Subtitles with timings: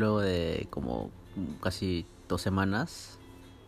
[0.00, 1.10] luego de como
[1.62, 3.18] casi dos semanas,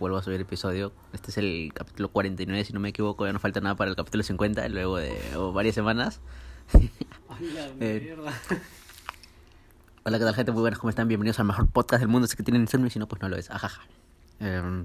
[0.00, 0.92] vuelvo a subir episodio.
[1.12, 3.96] Este es el capítulo 49, si no me equivoco, ya no falta nada para el
[3.96, 5.16] capítulo 50, luego de
[5.54, 6.20] varias semanas.
[7.80, 8.14] Eh,
[10.04, 10.52] hola, ¿qué tal gente?
[10.52, 11.08] Muy buenas, ¿cómo están?
[11.08, 12.28] Bienvenidos al mejor podcast del mundo.
[12.28, 13.50] Sé que tienen insomnio, si no, pues no lo es.
[13.50, 13.82] Ajaja.
[14.38, 14.84] Em,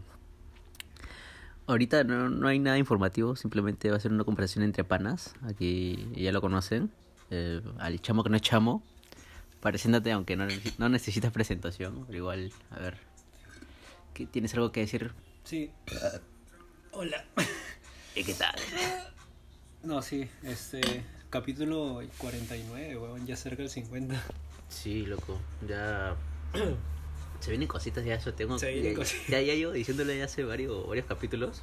[1.67, 5.35] ahorita no, no hay nada informativo, simplemente va a ser una conversación entre panas.
[5.43, 6.89] Aquí ya lo conocen.
[7.29, 8.81] Eh, al chamo que no es chamo,
[9.61, 10.47] pareciéndote, aunque no,
[10.77, 12.05] no necesitas presentación.
[12.05, 12.97] Pero igual, a ver,
[14.13, 15.11] ¿qué, ¿tienes algo que decir?
[15.43, 15.71] Sí.
[16.91, 17.25] Hola.
[18.15, 18.55] ¿Y qué tal?
[19.83, 20.81] No, sí, este
[21.29, 24.21] capítulo 49, weón, ya cerca del 50.
[24.69, 26.15] Sí, loco, ya...
[27.39, 28.57] Se vienen cositas ya, eso tengo...
[28.57, 29.27] Se vienen ya, cositas.
[29.27, 31.61] ya, ya llevo diciéndole ya hace varios, varios capítulos,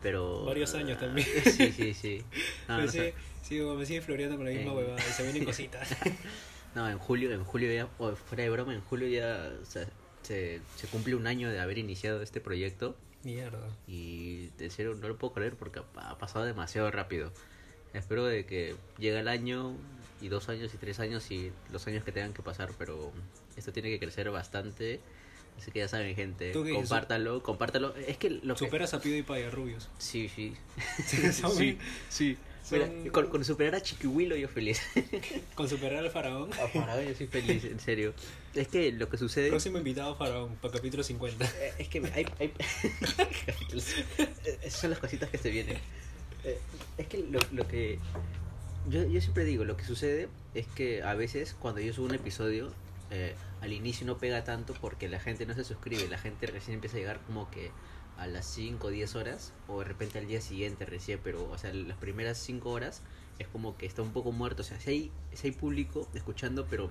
[0.00, 0.46] pero...
[0.46, 1.28] Varios años también.
[1.44, 2.24] Sí, sí, sí.
[2.66, 4.76] No, me, no sí, weón, me sigue floreando con la misma Eh.
[4.76, 5.88] huevada y se vienen cositas.
[6.74, 7.86] No, en julio, en julio ya,
[8.16, 9.86] fuera de broma, en julio ya o sea,
[10.22, 13.68] se, se cumple un año de haber iniciado este proyecto Mierda.
[13.86, 17.32] y de serio no lo puedo creer porque ha pasado demasiado rápido.
[17.94, 19.74] Espero de que llegue el año
[20.20, 23.12] y dos años y tres años y los años que tengan que pasar, pero
[23.56, 25.00] esto tiene que crecer bastante.
[25.56, 27.94] Así que ya saben, gente, compártalo, compártalo.
[27.96, 28.66] Es que lo que...
[28.66, 29.88] Superas a PewDiePie a Rubius.
[29.98, 30.54] Sí, sí.
[31.32, 32.38] Sí, sí.
[32.70, 34.80] Mira, con, con superar a Chiquihuilo yo feliz.
[35.54, 36.50] Con superar al faraón.
[36.72, 38.14] Para yo soy feliz, en serio.
[38.54, 39.48] Es que lo que sucede...
[39.48, 41.44] Próximo invitado faraón para capítulo 50.
[41.44, 42.48] Eh, Es que hay, hay...
[43.46, 43.86] capítulos.
[44.18, 45.78] Eh, Esas son las cositas que se vienen.
[46.44, 46.58] Eh,
[46.98, 47.98] Es que lo, lo que...
[48.88, 52.14] Yo, yo siempre digo, lo que sucede es que a veces cuando yo subo un
[52.14, 52.72] episodio,
[53.10, 56.74] eh, al inicio no pega tanto porque la gente no se suscribe, la gente recién
[56.74, 57.70] empieza a llegar como que
[58.18, 61.56] a las 5 o 10 horas, o de repente al día siguiente recién, pero o
[61.58, 63.02] sea, las primeras 5 horas
[63.38, 66.66] es como que está un poco muerto, o sea, si hay, si hay público escuchando,
[66.68, 66.90] pero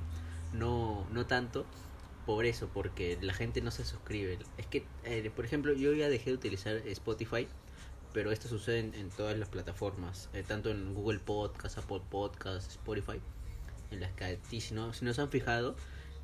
[0.53, 1.65] no, no tanto,
[2.25, 4.39] por eso, porque la gente no se suscribe.
[4.57, 7.47] Es que, eh, por ejemplo, yo ya dejé de utilizar Spotify,
[8.13, 12.71] pero esto sucede en, en todas las plataformas, eh, tanto en Google Podcast, Apple Podcast,
[12.71, 13.19] Spotify,
[13.91, 15.75] en las que si no, si no se han fijado,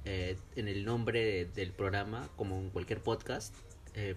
[0.05, 3.53] eh, en el nombre de- del programa, como en cualquier podcast,
[3.93, 4.15] eh,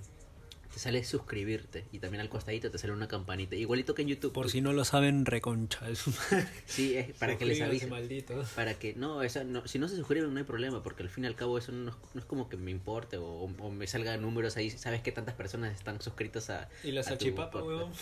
[0.76, 4.34] te sale suscribirte y también al costadito te sale una campanita, igualito que en YouTube.
[4.34, 5.88] Por si no lo saben, reconcha.
[5.88, 6.04] Es
[6.66, 7.86] Sí, es para que les avise.
[7.86, 8.50] malditos.
[8.50, 11.24] Para que, no, esa, no, si no se suscriben no hay problema, porque al fin
[11.24, 13.86] y al cabo eso no, es- no es como que me importe o, o me
[13.86, 16.68] salgan números ahí, sabes que tantas personas están suscritas a...
[16.84, 17.90] Y la salchipapa, weón.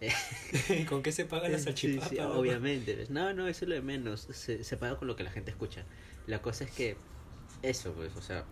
[0.00, 2.08] Eh, ¿Con qué se paga la sí, salchipapa?
[2.08, 2.36] sí, weón?
[2.36, 3.06] obviamente.
[3.08, 5.50] No, no, eso es lo de menos, se, se paga con lo que la gente
[5.50, 5.84] escucha.
[6.28, 6.96] La cosa es que
[7.62, 8.44] eso, pues, o sea,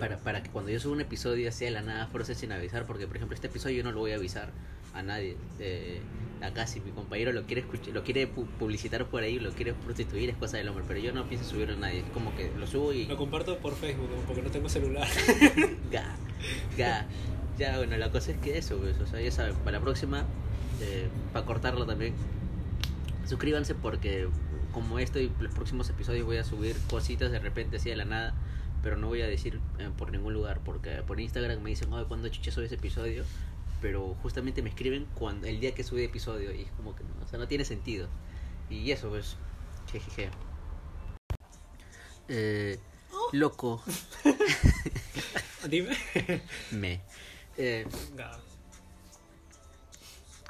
[0.00, 2.86] para, para que cuando yo suba un episodio así de la nada fuerza sin avisar,
[2.86, 4.50] porque por ejemplo este episodio yo no lo voy a avisar
[4.94, 5.36] a nadie.
[5.60, 6.00] Eh,
[6.42, 9.72] acá si mi compañero lo quiere escuchar, lo quiere pu- publicitar por ahí, lo quiere
[9.74, 12.50] prostituir, es cosa del hombre, pero yo no pienso subirlo a nadie, es como que
[12.58, 15.06] lo subo y Lo comparto por Facebook, porque no tengo celular.
[15.92, 16.16] ga,
[16.76, 17.06] ga.
[17.58, 20.24] Ya, bueno, la cosa es que eso, pues, o sea, ya saben, para la próxima,
[20.80, 22.14] eh, para cortarlo también,
[23.26, 24.28] suscríbanse porque
[24.72, 28.04] como esto y los próximos episodios voy a subir cositas de repente así de la
[28.04, 28.34] nada,
[28.82, 32.06] pero no voy a decir eh, por ningún lugar, porque por Instagram me dicen, oye,
[32.06, 33.24] ¿cuándo chucha sube ese episodio?
[33.80, 37.10] Pero justamente me escriben cuando el día que sube episodio y es como que no,
[37.24, 38.08] o sea, no tiene sentido.
[38.68, 39.36] Y eso, pues,
[39.90, 40.30] jejeje.
[42.28, 42.78] Eh,
[43.32, 43.82] loco,
[45.68, 45.96] Dime.
[46.70, 47.00] me.
[47.56, 47.86] Eh.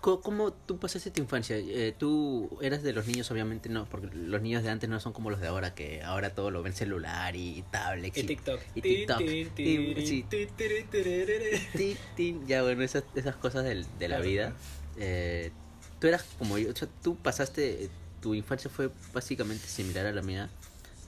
[0.01, 1.57] ¿Cómo tú pasaste tu infancia?
[1.59, 5.13] Eh, tú eras de los niños, obviamente no, porque los niños de antes no son
[5.13, 8.17] como los de ahora, que ahora todo lo ven celular y tablet.
[8.17, 8.61] Y TikTok.
[8.75, 9.21] Y TikTok.
[10.01, 11.97] Y- sí.
[12.17, 14.55] tin, Ya, bueno, esas, esas cosas del- de la vida.
[14.97, 15.51] Eh,
[15.99, 17.91] tú eras como yo, o sea, tú pasaste,
[18.23, 20.49] tu infancia fue básicamente similar a la mía,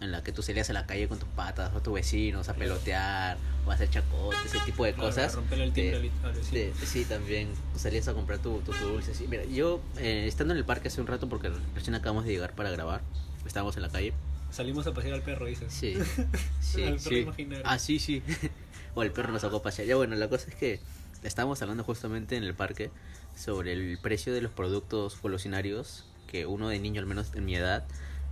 [0.03, 2.55] en la que tú salías a la calle con tus patas o tus vecinos a
[2.55, 3.37] pelotear
[3.67, 5.35] o a hacer chacote, ese tipo de Claro, cosas.
[5.37, 9.17] el timbre de- al- de- sí, también salías a comprar tu- tus dulces.
[9.17, 12.33] Sí, mira, yo eh, estando en el parque hace un rato porque recién acabamos de
[12.33, 13.01] llegar para grabar,
[13.47, 14.13] estábamos en la calle.
[14.51, 15.73] Salimos a pasear al perro, dices.
[15.73, 15.95] Sí,
[16.61, 17.17] sí, Al perro sí.
[17.21, 17.65] imaginario.
[17.67, 18.23] Ah, sí, sí.
[18.95, 19.87] o el perro nos sacó a pasear.
[19.89, 20.81] Ya bueno, la cosa es que
[21.23, 22.91] estábamos hablando justamente en el parque
[23.37, 27.55] sobre el precio de los productos colosinarios que uno de niño, al menos en mi
[27.55, 27.85] edad,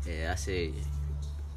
[0.06, 0.72] eh, hace...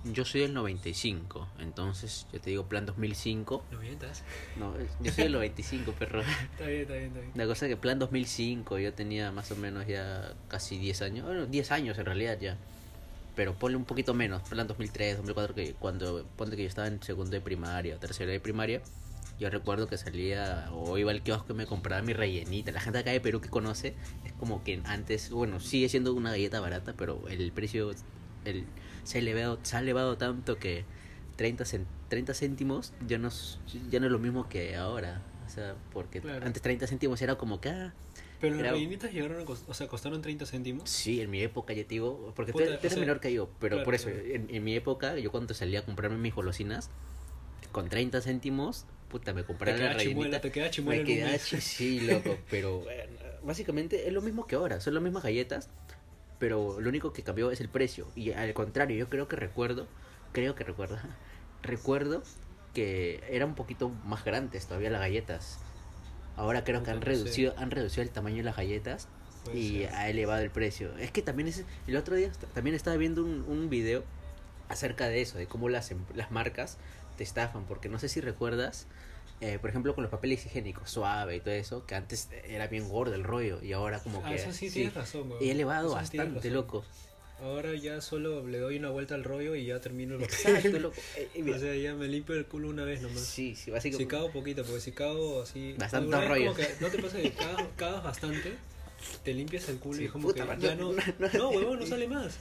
[0.06, 3.64] Yo soy del 95, entonces yo te digo plan 2005.
[3.72, 4.24] ¿No mientas?
[4.58, 6.22] No, yo soy del 95, perro.
[6.22, 7.32] Está bien, está bien, está bien.
[7.36, 11.26] La cosa es que plan 2005 yo tenía más o menos ya casi 10 años,
[11.26, 12.58] bueno, 10 años en realidad ya.
[13.36, 17.02] Pero ponle un poquito menos, plan 2003, 2004 que cuando ponte que yo estaba en
[17.02, 18.82] segundo de primaria, o tercero de primaria,
[19.40, 22.72] yo recuerdo que salía o iba al kiosco y me compraba mi rellenita.
[22.72, 23.96] La gente acá de Perú que conoce
[24.26, 27.92] es como que antes, bueno, sigue siendo una galleta barata, pero el precio
[28.46, 28.66] el,
[29.04, 30.86] se, ha elevado, se ha elevado tanto que
[31.36, 33.60] 30, cen- 30 céntimos ya no, es-
[33.90, 35.22] ya no es lo mismo que ahora.
[35.46, 36.46] O sea, porque Claro.
[36.46, 37.94] antes 30 céntimos era como que, ah,
[38.40, 40.90] Pero las rellenitas llegaron a cost- o sea, costaron 30 céntimos.
[40.90, 43.50] sí, en mi época ya te digo, porque Puta, tú, eres sea, menor que yo,
[43.60, 44.22] pero claro, por eso, claro.
[44.26, 46.90] en, en mi época, yo cuando salía a comprarme mis golosinas,
[47.72, 50.42] con 30 céntimos, puta, me Te compraba la queda rellenita.
[50.42, 54.80] te queda chimuela Me chi- sí, loco, pero bueno, básicamente es lo mismo que ahora,
[54.82, 55.70] son las mismas galletas,
[56.40, 58.08] pero lo único que cambió es el precio.
[58.16, 59.88] Y al contrario, yo creo que recuerdo,
[60.32, 60.98] creo que recuerdo,
[61.64, 62.24] recuerdo
[62.74, 65.60] que eran un poquito más grandes todavía las galletas.
[66.36, 69.08] Ahora creo que han reducido, han reducido el tamaño de las galletas
[69.54, 70.98] y ha elevado el precio.
[70.98, 74.04] Es que también es, el otro día también estaba viendo un, un video
[74.70, 76.78] acerca de eso, de cómo las, em- las marcas
[77.18, 78.88] te estafan, porque no sé si recuerdas,
[79.46, 82.88] eh, por ejemplo, con los papeles higiénicos, suave y todo eso, que antes era bien
[82.88, 84.36] gordo el rollo y ahora como Ah, que...
[84.36, 85.44] eso sí, tienes razón, weón.
[85.44, 86.86] he elevado Eso sí bastante, loco.
[87.42, 90.96] Ahora ya solo le doy una vuelta al rollo y ya termino el Exacto, loco.
[91.18, 93.20] Eh, eh, O sea, ya me limpio el culo una vez nomás.
[93.20, 94.08] sí, sí, Si básicamente...
[94.16, 95.74] cago poquito, porque si cago así.
[95.78, 96.54] Bastante rollo.
[96.54, 98.54] que no te pasa que cagas, cagas bastante,
[99.26, 100.94] te limpias el culo Sí, y como puta que ya no.
[100.94, 102.38] no, no, No, huevón, no sale más.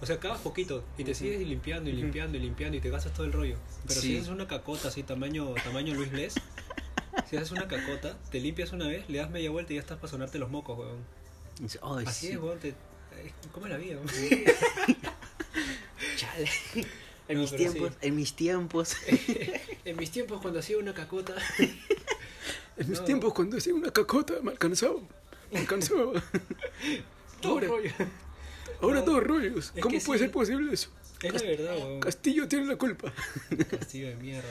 [0.00, 3.12] O sea, cagas poquito y te sigues limpiando y limpiando y limpiando y te gastas
[3.14, 3.56] todo el rollo.
[3.86, 4.08] Pero Sí.
[4.08, 6.34] si haces una cacota así, tamaño, tamaño Luis Les,
[7.28, 9.98] si haces una cacota, te limpias una vez, le das media vuelta y ya estás
[9.98, 10.78] para sonarte los mocos.
[11.82, 12.74] Ay, Así sí, es, huevón, te.
[13.52, 14.08] ¿Cómo es la vida, huevón?
[16.16, 16.48] chale.
[17.28, 17.96] En No, mis tiempos, sí.
[18.08, 18.96] en mis tiempos.
[19.84, 21.34] En mis tiempos cuando hacía una cacota.
[22.76, 23.04] En mis No.
[23.04, 25.00] tiempos cuando hacía una cacota me alcanzaba.
[25.50, 26.12] Me alcanzaba.
[27.40, 27.90] Todo Ahora- rollo.
[28.80, 29.06] Ahora No.
[29.06, 29.72] dos rollos.
[29.74, 30.24] Es ¿Cómo puede sí.
[30.24, 30.90] ser posible eso?
[31.22, 32.00] Es la verdad, huevón.
[32.00, 33.12] Castillo tiene la culpa.
[33.70, 34.48] Castillo de mierda,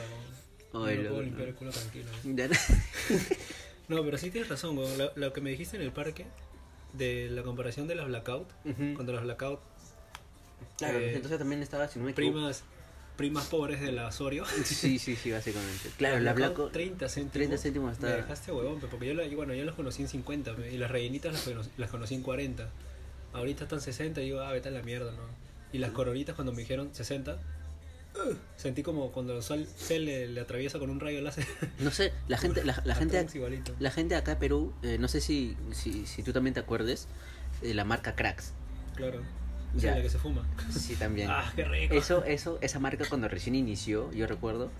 [0.72, 0.88] huevón.
[0.88, 1.26] Ay, no loco, puedo no.
[1.28, 2.10] limpiar el culo tranquilo.
[2.10, 2.32] ¿eh?
[2.34, 2.54] Ya no-
[3.88, 4.98] No, pero sí tienes razón, weón.
[4.98, 6.26] Lo, lo que me dijiste en el parque,
[6.92, 8.94] de la comparación de las blackout, Ujú.
[8.94, 9.60] cuando las blackout,
[10.76, 12.64] Claro, eh, entonces también estaba, si no me equivoco- primas,
[13.16, 14.44] primas pobres de la Osorio.
[14.64, 15.88] Sí, sí, sí, básicamente.
[15.96, 16.66] Claro, la Blanco.
[16.68, 17.32] 30 céntimos.
[17.32, 20.54] 30 céntimos está- Me dejaste huevón, porque yo, la, bueno, yo las conocí en 50
[20.54, 22.70] pe, y las rellenitas las, las conocí en 40.
[23.32, 25.22] Ahorita están 60 y digo, ah, vete a la mierda, ¿no?
[25.72, 27.32] Y las coronitas cuando me dijeron 60,
[28.14, 31.46] ugh, sentí como cuando el sol se le, le atraviesa con un rayo láser.
[31.78, 33.26] No sé, la gente, la, la gente,
[33.78, 37.06] la gente acá en Perú, eh, no sé si, si, si tú también te acuerdes,
[37.62, 38.52] eh, la marca Cracks.
[38.96, 39.20] Claro.
[39.76, 39.96] O sea, Ya.
[39.98, 40.46] la que se fuma.
[40.70, 41.28] Sí, también.
[41.30, 41.94] Ah, qué rico.
[41.94, 44.70] Eso, eso, esa marca cuando recién inició, yo recuerdo,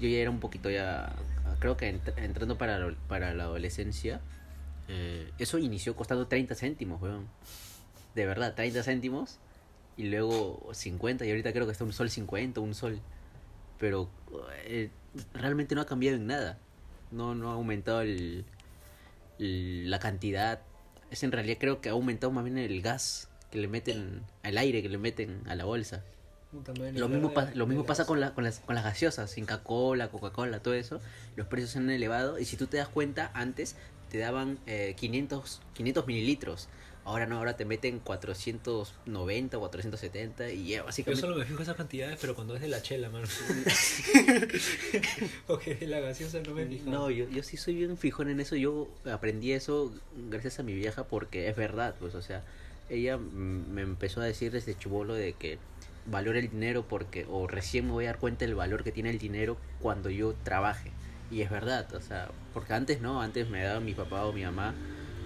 [0.00, 1.12] yo ya era un poquito ya,
[1.58, 4.20] creo que entr- entrando para, la- para la adolescencia,
[4.86, 7.26] eh, eso inició costando 30 céntimos, weón.
[8.16, 9.38] De verdad, 30 céntimos.
[9.96, 13.00] Y luego 50, y ahorita creo que está un sol 50, un sol.
[13.78, 14.10] Pero
[14.64, 14.90] eh,
[15.32, 16.58] realmente no ha cambiado en nada.
[17.12, 18.44] No, no ha aumentado el,
[19.38, 20.60] el- la cantidad.
[21.10, 24.58] Es en realidad creo que ha aumentado más bien el gas que le meten, al
[24.58, 26.02] aire que le meten a la bolsa.
[27.00, 30.60] Lo mismo, pa- lo mismo pasa con, la, con, las, con las gaseosas, Inca-Cola, Coca-Cola,
[30.60, 31.00] todo eso.
[31.36, 33.76] Los precios se han elevado y si tú te das cuenta, antes
[34.10, 36.68] te daban eh, 500, 500 mililitros.
[37.06, 41.20] Ahora no, ahora te meten 490 o 470 y ya, Yo básicamente...
[41.20, 43.28] solo me fijo esas cantidades, pero cuando es de la chela, mano.
[45.46, 46.90] Porque de la gaseosa no me fijo.
[46.90, 48.56] No, yo, yo sí soy bien fijón en eso.
[48.56, 52.42] Yo aprendí eso gracias a mi vieja porque es verdad, pues, o sea,
[52.90, 55.60] ella me empezó a decir desde chubolo de que
[56.06, 59.10] valore el dinero porque, o recién me voy a dar cuenta del valor que tiene
[59.10, 60.90] el dinero cuando yo trabaje.
[61.30, 64.42] Y es verdad, o sea, porque antes no, antes me daba mi papá o mi
[64.42, 64.74] mamá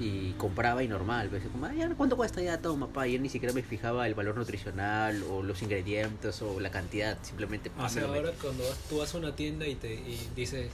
[0.00, 2.58] y compraba y normal, pues, como, "Ah, ya, ¿cuánto cuesta ya?
[2.60, 6.58] Toma, papá, y yo ni siquiera me fijaba el valor nutricional o los ingredientes o
[6.58, 7.70] la cantidad, simplemente...
[7.78, 10.70] O sea, ahora cuando vas- tú vas a una tienda y te y dices,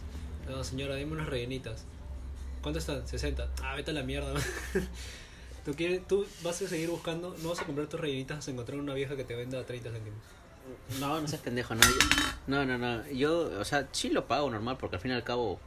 [0.48, 1.84] no señora, dime unas rellenitas.
[2.62, 3.06] ¿Cuánto están?
[3.06, 3.48] 60.
[3.62, 4.32] Ah, vete a la mierda.
[5.64, 8.50] ¿Tú, quieres, tú vas a seguir buscando, no vas a comprar tus rellenitas, vas a
[8.52, 10.20] encontrar una vieja que te venda a 30 céntimos.
[11.00, 11.80] No, no seas pendejo, no.
[11.82, 13.06] Yo, no, no, no.
[13.10, 15.58] Yo, o sea, sí lo pago normal porque al fin y al cabo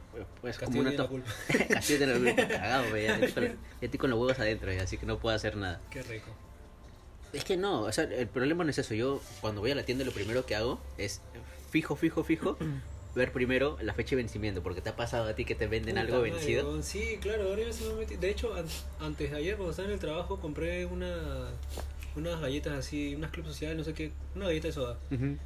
[0.42, 1.30] es como Castillo una la to- culpa.
[1.68, 4.82] Castillo tiene la culpa, cagado, pues, estoy, con, ya estoy con los huevos adentro, ya,
[4.82, 5.80] así que no puedo hacer nada.
[5.90, 6.30] Qué rico.
[7.32, 8.94] Es que no, o sea, el problema no es eso.
[8.94, 11.20] Yo cuando voy a la tienda lo primero que hago es
[11.70, 12.56] fijo, fijo, fijo,
[13.14, 15.94] ver primero la fecha de vencimiento, porque te ha pasado a ti que te venden
[15.96, 16.68] Puta algo madre, vencido.
[16.68, 16.82] weón.
[16.82, 18.16] Sí, claro, ahora ya se me metí.
[18.16, 18.66] De hecho, an-
[19.00, 21.50] antes de ayer, cuando estaba en el trabajo, compré una
[22.16, 24.98] unas galletas así, unas clubs sociales, no sé qué, una galleta de soda.
[25.10, 25.36] Ujú.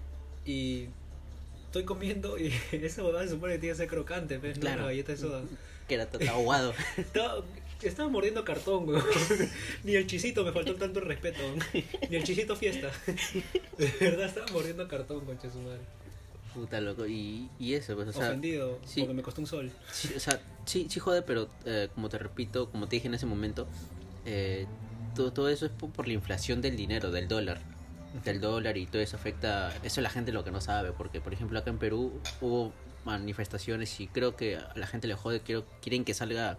[0.44, 0.88] Y
[1.66, 4.58] estoy comiendo y esa huevada se supone que tiene que ser crocante, ¿ves?
[4.58, 4.76] Claro.
[4.76, 5.42] No, una galleta de soda.
[5.88, 6.72] Que era todo aguado.
[6.96, 7.44] Estaba,
[7.82, 9.04] estaba mordiendo cartón, weón.
[9.84, 11.40] Ni el chisito me faltó tanto el respeto.
[12.08, 12.90] Ni el chisito fiesta.
[13.76, 15.80] De verdad estaba mordiendo cartón, concha de su madre.
[16.54, 17.06] Puta loco.
[17.06, 18.28] Y, y eso, pues, o sea.
[18.28, 19.00] Ofendido sí.
[19.00, 19.72] porque me costó un sol.
[19.92, 23.14] Sí, o sea, sí, sí jode, pero eh, como te repito, como te dije en
[23.14, 23.66] ese momento,
[24.24, 24.66] eh,
[25.14, 27.60] todo, todo eso es por, por la inflación del dinero, del dólar.
[28.24, 31.32] del dólar y todo eso afecta, eso la gente lo que no sabe, porque por
[31.32, 32.72] ejemplo acá en Perú hubo
[33.04, 36.58] manifestaciones y creo que a la gente le jode, quiero, quieren que salga,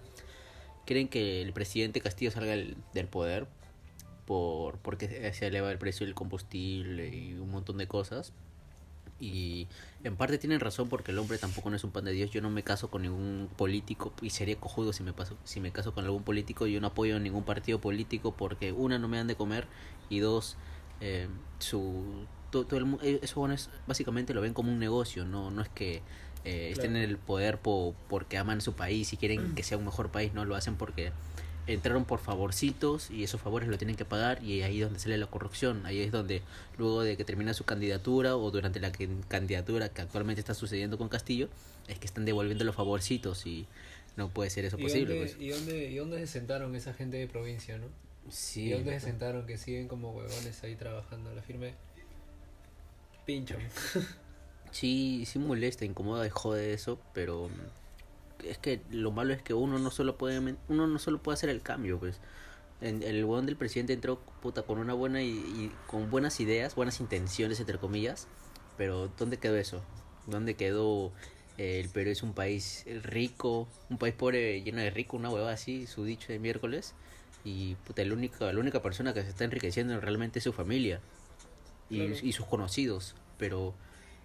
[0.86, 3.48] quieren que el presidente Castillo salga del poder
[4.26, 8.34] por porque se eleva el precio del combustible y un montón de cosas.
[9.20, 9.68] Y
[10.04, 12.32] en parte tienen razón porque el hombre tampoco no es un pan de Dios.
[12.32, 15.72] Yo no me caso con ningún político y sería cojudo si me, paso, si me
[15.72, 16.68] caso con algún político.
[16.68, 19.68] Yo no apoyo a ningún partido político porque una no me dan de comer
[20.10, 20.58] y dos
[21.02, 21.28] eh,
[21.60, 25.24] su todo, todo el eh, eso bueno es básicamente lo ven como un negocio.
[25.26, 26.02] No no es que
[26.44, 29.86] eh, estén en el poder po- porque aman su país y quieren que sea un
[29.86, 30.34] mejor país.
[30.34, 31.12] No lo hacen porque
[31.68, 35.18] entraron por favorcitos y esos favores lo tienen que pagar y ahí es donde sale
[35.18, 36.42] la corrupción, ahí es donde
[36.78, 40.98] luego de que termina su candidatura o durante la que- candidatura que actualmente está sucediendo
[40.98, 41.50] con Castillo,
[41.88, 43.66] es que están devolviendo los favorcitos y
[44.16, 45.16] no puede ser eso ¿Y posible.
[45.16, 45.42] dónde, pues.
[45.42, 47.88] y, dónde, ¿Y dónde se sentaron esa gente de provincia, no?
[48.30, 51.34] Sí, ¿Y dónde se sentaron que siguen como huevones ahí trabajando?
[51.34, 51.74] La firme
[53.26, 53.56] pincho.
[54.72, 57.85] sí, sí molesta, incomoda y jode eso, pero mm,
[58.44, 61.50] es que lo malo es que uno no solo puede uno no solo puede hacer
[61.50, 62.20] el cambio, pues.
[62.82, 66.76] En- el huevón del presidente entró puta con una buena y, y con buenas ideas,
[66.76, 68.28] buenas intenciones entre comillas,
[68.78, 69.82] pero ¿dónde quedó eso?
[70.28, 71.12] ¿Dónde quedó
[71.58, 75.52] eh, el Perú es un país rico, un país pobre lleno de rico, una hueva
[75.54, 76.94] así, su dicho de miércoles
[77.46, 81.00] y puta, el único, la única persona que se está enriqueciendo realmente es su familia
[81.90, 82.16] y, Claro.
[82.24, 83.74] y sus conocidos, pero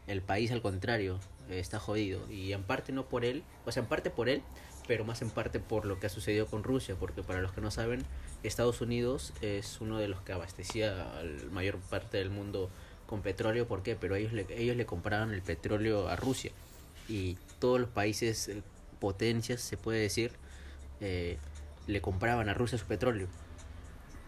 [0.09, 1.21] el país al contrario
[1.51, 4.43] está jodido y en parte no por él, o sea, en parte por él,
[4.87, 7.61] pero más en parte por lo que ha sucedido con Rusia, porque para los que
[7.61, 8.05] no saben,
[8.43, 12.71] Estados Unidos es uno de los que abastecía a la mayor parte del mundo
[13.07, 13.97] con petróleo, ¿por qué?
[13.97, 16.53] Pero ellos le, ellos le compraban el petróleo a Rusia
[17.09, 18.63] y todos los países eh,
[19.01, 20.33] potencias, se puede decir,
[21.01, 21.39] eh,
[21.87, 23.27] le compraban a Rusia su petróleo.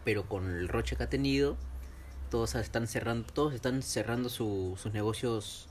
[0.05, 1.57] Pero con el roche que ha tenido,
[2.31, 5.69] todos están cerrando, todos están cerrando su- sus negocios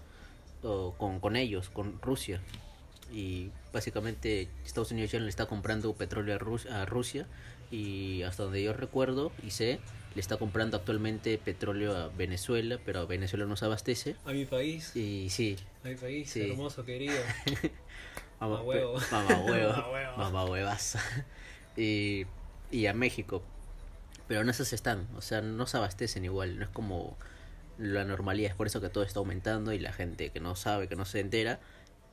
[0.63, 2.41] o, con, con ellos, con Rusia.
[3.13, 7.25] Y básicamente Estados Unidos ya le está comprando petróleo a, Rus- a Rusia
[7.69, 9.79] y hasta donde yo recuerdo y sé,
[10.15, 14.15] le está comprando actualmente petróleo a Venezuela, pero Venezuela no se abastece.
[14.25, 16.51] A mi país, Y sí, a mi país, Sí.
[16.51, 17.15] hermoso, querido.
[18.39, 18.97] Mamá huevo.
[19.11, 20.51] Mamá huevo.
[20.51, 20.97] Huevas.
[21.77, 22.25] Y,
[22.69, 23.41] y a México.
[24.27, 25.07] Pero en esos están.
[25.15, 26.57] O sea, no se abastecen igual.
[26.59, 27.17] No es como
[27.81, 28.51] la normalidad.
[28.51, 31.05] Es por eso que todo está aumentando y la gente que no sabe, que no
[31.05, 31.59] se entera,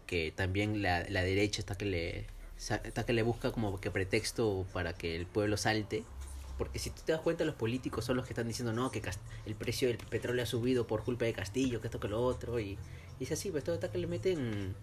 [0.06, 2.26] que también la, la derecha está que le
[2.58, 6.04] está que le busca como que pretexto para que el pueblo salte.
[6.56, 9.00] Porque si tú te das cuenta, los políticos son los que están diciendo, no, que
[9.46, 12.58] el precio del petróleo ha subido por culpa de Castillo, que esto, que lo otro.
[12.58, 12.76] Y,
[13.20, 14.74] y es así, pues todo está que le meten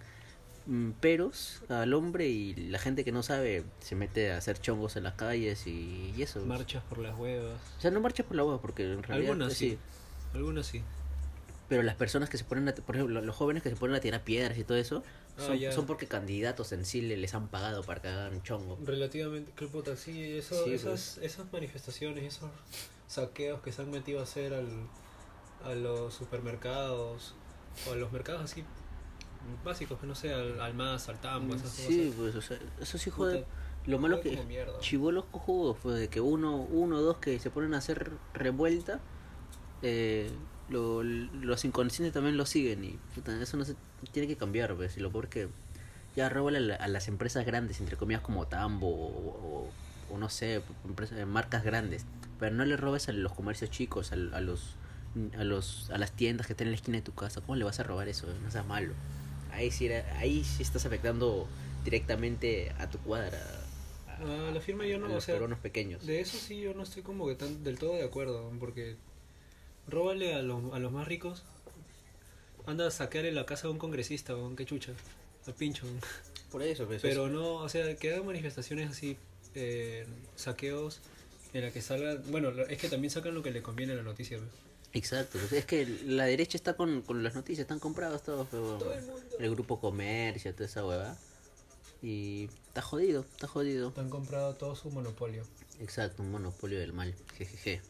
[0.67, 4.95] mm, peros al hombre y la gente que no sabe se mete a hacer chongos
[4.95, 6.45] en las calles y, y eso.
[6.45, 7.59] Marchas por las huevas.
[7.77, 9.77] O sea, no marchas por la hueá porque en realidad Algunas es sí.
[10.35, 10.39] Así.
[10.39, 10.81] Algunas sí.
[11.67, 13.99] Pero las personas que se ponen, a, por ejemplo, los jóvenes que se ponen a
[13.99, 15.03] tirar piedras y todo eso,
[15.37, 15.71] Ah, son, ya.
[15.71, 18.77] son porque candidatos en sí le- les han pagado para que hagan chongo.
[18.85, 22.49] Relativamente, qué puta, sí, eso, Sí, esas, esas manifestaciones, esos
[23.07, 24.67] saqueos que se han metido a hacer al,
[25.63, 27.33] a los supermercados
[27.89, 28.63] o a los mercados así
[29.63, 32.15] básicos, que no sé, al, al más, al tambo, esas Sí, cosas.
[32.17, 33.45] pues, o sea, eso sí Puta, jode.
[33.85, 34.39] Lo malo que
[34.79, 38.99] chivolos cojudos, pues de que uno, uno o dos que se ponen a hacer revuelta,
[39.87, 40.29] eh,
[40.69, 43.75] lo- los inconscientes también lo siguen y puta, eso no se
[44.11, 45.47] tiene que cambiar, pues, y lo peor que
[46.15, 50.29] ya roban a, a las empresas grandes, entre comillas como Tambo o, o- o no
[50.29, 52.05] sé, empresas, marcas grandes,
[52.39, 54.75] pero no le robes a los comercios chicos, a, a los
[55.37, 57.63] a los a las tiendas que están en la esquina de tu casa, ¿cómo le
[57.63, 58.27] vas a robar eso?
[58.43, 58.93] No seas malo.
[59.51, 59.87] Ahí sí
[60.17, 61.47] ahí sí estás afectando
[61.85, 63.39] directamente a tu cuadra.
[64.07, 66.05] a- la firma yo no, a o los sea, peruanos pequeños.
[66.05, 68.95] De eso sí yo no estoy como que tan del todo de acuerdo, porque
[69.87, 71.43] róbale a los, a los más ricos,
[72.65, 74.93] anda a saquearle la casa a un congresista, weón, qué chucha,
[75.47, 75.85] al pincho.
[75.85, 75.99] weón.
[76.51, 79.17] Por eso, pues, Pero no, o sea, que hagan manifestaciones así,
[79.55, 80.99] eh, saqueos,
[81.53, 83.95] en la que salgan, bueno, lo- es que también sacan lo que le conviene a
[83.97, 84.39] la noticia.
[84.93, 88.77] Exacto, pues, es que la derecha está con, con las noticias, están comprados todos, pero
[88.77, 89.21] Todo el mundo.
[89.39, 91.17] el grupo comercio, toda esa hueva.
[92.01, 93.93] Y está jodido, está jodido.
[93.97, 95.43] Han comprado todo su monopolio.
[95.79, 97.13] Exacto, un monopolio del mal.
[97.37, 97.81] Jejeje.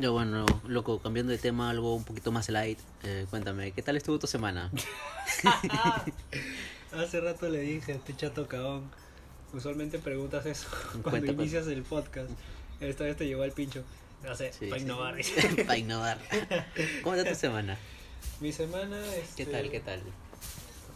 [0.00, 2.78] Ya bueno, loco, cambiando de tema, algo un poquito más light.
[3.04, 4.70] eh, cuéntame, ¿qué tal estuvo tu semana?
[6.92, 8.90] Hace rato le dije este chato cabón.
[9.52, 10.66] Usualmente preguntas eso
[11.02, 12.30] cuando Cuenta, inicias el podcast.
[12.80, 13.84] Esta vez te llegó al pincho.
[14.24, 14.84] No sé, Sí, para sí.
[14.86, 15.14] innovar.
[15.16, 15.48] dice.
[15.64, 16.18] Para innovar.
[17.02, 17.76] ¿Cómo está tu semana?
[18.40, 19.34] Mi semana es.
[19.36, 20.00] ¿Qué tal, qué tal?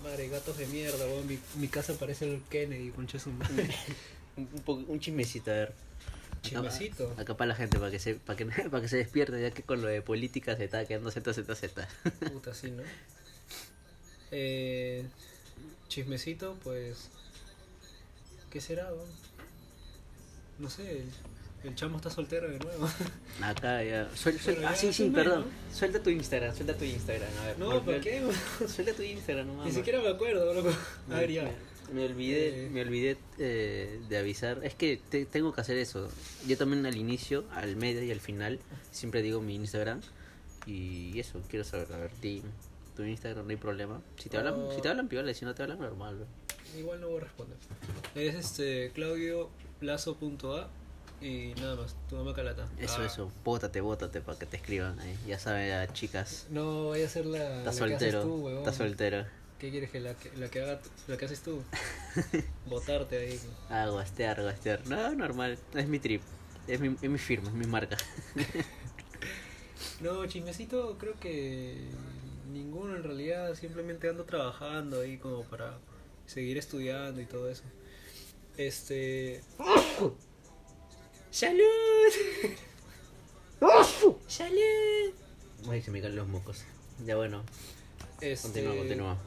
[0.02, 1.04] Madre, gatos de mierda.
[1.26, 3.68] Mi, mi casa parece el Kennedy, concha su madre.
[4.36, 5.74] Un, un, un chismecito, a ver.
[6.42, 7.14] Chismecito.
[7.18, 9.62] Acá para la gente, para que se, para que, para que se despierte, ya que
[9.62, 11.88] con lo de política se está quedando Z, Z, Z.
[12.32, 12.82] Puta, sí, ¿no?
[14.30, 15.04] Eh,
[15.88, 17.08] chismecito, pues.
[18.50, 18.84] ¿Qué será?
[18.92, 19.08] weón?
[20.58, 21.10] No sé, el,
[21.64, 22.88] el chamo está soltero de nuevo.
[23.42, 24.08] Acá ya.
[24.14, 25.42] Suel- suel- ah, ya sí, sí, perdón.
[25.70, 25.74] ¿no?
[25.76, 27.28] Suelta tu Instagram, suelta tu Instagram.
[27.40, 28.22] A ver, No, me- ¿para me- qué?
[28.66, 30.70] Suelta tu Instagram, no Ni siquiera me acuerdo, loco.
[31.10, 31.50] A ver, ya.
[31.92, 34.60] Me, olvidé, me olvidé eh, de avisar.
[34.62, 36.08] Es que te- tengo que hacer eso.
[36.46, 38.58] Yo también al inicio, al medio y al final
[38.90, 40.00] siempre digo mi Instagram.
[40.66, 41.92] Y eso, quiero saber.
[41.92, 42.42] A ver, di
[42.96, 44.02] tu Instagram, no hay problema.
[44.18, 46.16] Si te hablan, si te hablan piola, si no te hablan normal.
[46.16, 46.26] bro.
[46.78, 47.56] Igual no voy a responder.
[48.14, 49.48] Es este Claudio
[49.80, 50.68] Lazo.a
[51.20, 52.68] y nada más, tu mamá calata.
[52.78, 53.06] Eso, Ah.
[53.06, 53.32] eso.
[53.44, 54.98] Bótate, bótate para que te escriban.
[55.00, 55.16] ahí.
[55.26, 56.46] Ya saben, chicas.
[56.50, 58.58] No voy a hacer la, Estás soltero.
[58.58, 59.26] Estás soltero.
[59.58, 61.62] ¿Qué quieres que la que, la que haga la que haces tú?
[62.66, 63.40] Botarte ahí.
[63.68, 64.86] Ah, guastear, guastear.
[64.86, 65.58] No, normal.
[65.74, 66.22] Es mi trip.
[66.68, 67.96] Es mi, es mi firma, es mi marca.
[70.00, 71.76] No, chismecito creo que
[72.52, 75.78] ninguno en realidad, simplemente ando trabajando ahí como para
[76.26, 77.64] seguir estudiando y todo eso.
[78.56, 79.40] Este
[81.30, 81.62] ¡Salud!
[84.26, 85.12] ¡Salud!
[85.68, 86.64] Ay, se me caen los mocos.
[87.04, 87.42] Ya bueno,
[88.20, 89.18] Este, continúa, continúa.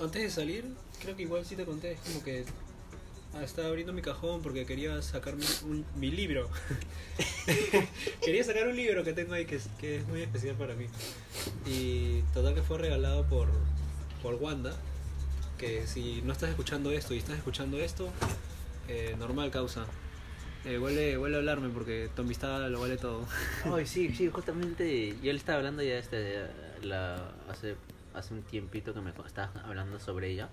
[0.00, 0.64] Antes de salir,
[1.00, 2.44] creo que igual sí te conté, es como que
[3.34, 6.50] ah, estaba abriendo mi cajón porque quería sacar mi, un- mi libro.
[8.24, 10.86] quería sacar un libro que tengo ahí que es, que es muy especial para mí.
[11.66, 13.48] Y total que fue regalado por,
[14.22, 14.76] por Wanda,
[15.58, 18.10] que si no estás escuchando esto y estás escuchando esto,
[18.88, 19.86] eh, normal causa.
[20.66, 23.24] Eh, huele, huele a hablarme porque tu amistad lo vale todo.
[23.72, 26.44] Ay, sí, sí, justamente yo le estaba hablando ya este,
[26.82, 27.76] la, hace,
[28.16, 30.48] hace un tiempito que me co- estaba hablando sobre ella.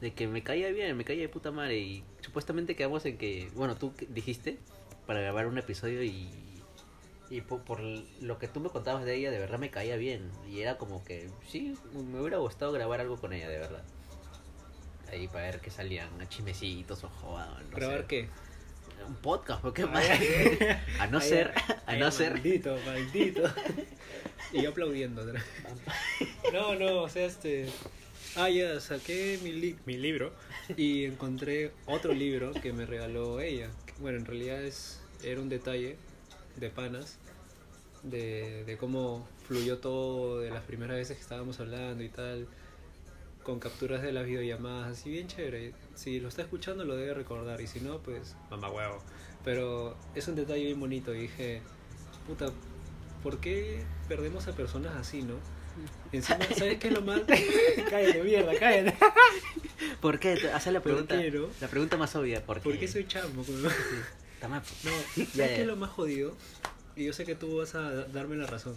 [0.00, 1.78] De que me caía bien, me caía de puta madre.
[1.78, 4.58] Y supuestamente quedamos en que, bueno, tú dijiste
[5.06, 6.28] para grabar un episodio y,
[7.30, 10.30] y por, por lo que tú me contabas de ella, de verdad me caía bien.
[10.50, 13.82] Y era como que, sí, me hubiera gustado grabar algo con ella, de verdad.
[15.10, 17.48] Ahí para ver que salían chismecitos o jodas.
[17.70, 18.06] no ¿Grabar sé.
[18.06, 18.28] qué?
[19.06, 20.04] Un podcast, ¿por qué Ay, más?
[20.10, 20.58] ay,
[21.00, 22.32] A no ay, ser, ay, a ay, no ser.
[22.34, 23.42] Maldito, maldito.
[24.52, 25.22] y yo aplaudiendo.
[26.54, 27.66] No, no, o sea, este.
[28.36, 30.32] Ah, ya, saqué mi, li- mi libro
[30.76, 33.70] y encontré otro libro que me regaló ella.
[33.98, 35.96] Bueno, en realidad es era un detalle
[36.56, 37.18] de panas,
[38.04, 42.46] de, de cómo fluyó todo, de las primeras veces que estábamos hablando y tal,
[43.42, 45.72] con capturas de las videollamadas, así bien chévere.
[45.96, 49.02] Si lo está escuchando lo debe recordar y si no, pues mamá huevo.
[49.44, 51.62] Pero es un detalle bien bonito y dije,
[52.28, 52.46] puta,
[53.24, 55.34] ¿por qué perdemos a personas así, no?
[56.12, 57.22] Encima, ¿sabes qué es lo más?
[57.90, 58.96] cállate, mierda, cállate.
[60.00, 60.32] ¿Por qué?
[60.54, 61.48] Hacer la ¿Por pregunta, qué no?
[61.60, 62.44] la pregunta más obvia.
[62.44, 62.62] ¿Por qué?
[62.70, 63.44] ¿Por qué soy chamo?
[63.48, 63.70] No.
[64.50, 66.36] ¿sabes qué es lo más jodido?
[66.96, 68.74] Y yo sé que tú vas a da- darme la razón.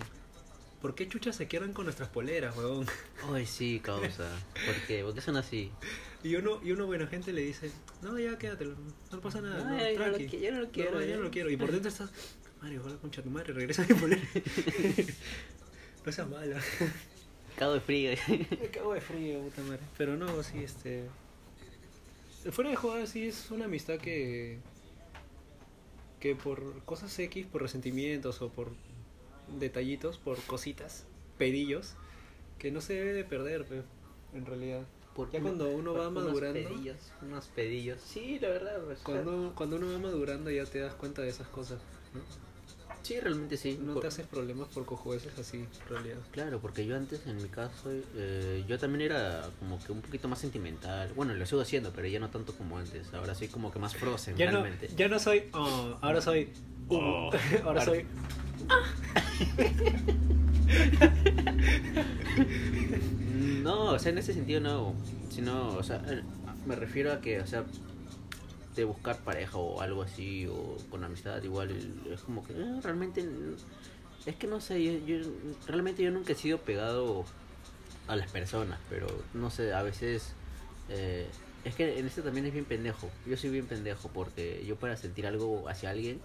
[0.81, 2.85] ¿Por qué chuchas se quedan con nuestras poleras, huevón?
[3.33, 4.29] Ay, sí, causa.
[4.65, 5.03] ¿Por qué?
[5.03, 5.71] ¿Por qué son así?
[6.23, 8.75] Y uno, y uno buena gente le dice, no, ya quédatelo,
[9.11, 10.37] no pasa nada, no, yo no lo tranqui.
[10.37, 11.49] qui- yo no lo quiero, No, no lo quiero.
[11.49, 12.09] Y por dentro estás,
[12.61, 14.21] Mario, ojalá concha tu madre, regresa mi polera.
[16.07, 16.59] No seas mala.
[17.57, 18.11] Cago de frío.
[18.61, 19.79] Me cago de frío, puta madre.
[19.97, 21.03] Pero no, sí, este.
[22.51, 24.59] Fuera de jugar, sí es una amistad que.
[26.19, 28.71] que por cosas X, por resentimientos o por
[29.59, 31.03] detallitos, por cositas,
[31.37, 31.95] pedillos,
[32.59, 33.81] que no se debe de perder, pe,
[34.33, 34.83] en realidad.
[35.15, 36.69] Por Ya uno- cuando uno va unos madurando.
[36.69, 37.99] Pedillos, unos pedillos.
[38.01, 38.81] Sí, la verdad.
[38.85, 41.79] pues, Cuando, cuando uno va madurando ya te das cuenta de esas cosas,
[42.13, 42.21] ¿no?
[43.03, 43.79] Sí, realmente sí.
[43.81, 46.17] No Por- te haces problemas por cojueces así, en realidad.
[46.31, 50.27] Claro, porque yo antes, en mi caso, eh, yo también era como que un poquito
[50.27, 51.11] más sentimental.
[51.15, 53.13] Bueno, lo sigo haciendo, pero ya no tanto como antes.
[53.13, 54.89] Ahora soy como que más frozen, Ya no, realmente.
[54.95, 55.43] ya no soy.
[55.53, 56.49] oh, ahora soy.
[56.89, 57.29] Oh.
[57.29, 58.05] ahora Ahora- soy.
[63.63, 64.93] No, o sea, en ese sentido no.
[65.29, 66.01] Sino, o sea,
[66.65, 67.65] me refiero a que, o sea,
[68.77, 71.71] de buscar pareja o algo así, o con amistad, igual,
[72.11, 73.27] es como que eh, realmente.
[74.25, 75.29] Es que no sé, yo, yo-
[75.67, 77.25] realmente yo nunca he sido pegado
[78.07, 80.33] a las personas, pero no sé, a veces.
[80.89, 81.27] eh,
[81.67, 83.09] es que en este también es bien pendejo.
[83.25, 86.21] Yo soy bien pendejo porque yo para sentir algo hacia alguien